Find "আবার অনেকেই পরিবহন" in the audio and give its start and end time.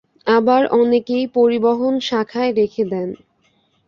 0.27-1.93